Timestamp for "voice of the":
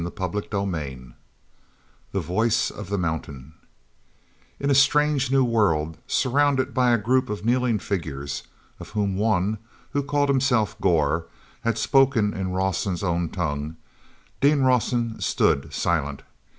2.19-2.97